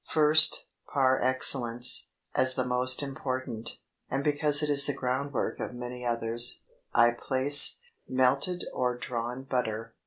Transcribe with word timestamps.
First, 0.11 0.65
par 0.91 1.21
excellence, 1.21 2.07
as 2.33 2.55
the 2.55 2.65
most 2.65 3.03
important, 3.03 3.77
and 4.09 4.23
because 4.23 4.63
it 4.63 4.69
is 4.71 4.87
the 4.87 4.95
groundwork 4.95 5.59
of 5.59 5.75
many 5.75 6.03
others, 6.03 6.63
I 6.91 7.11
place 7.11 7.77
MELTED 8.09 8.65
OR 8.73 8.97
DRAWN 8.97 9.43
BUTTER. 9.43 9.93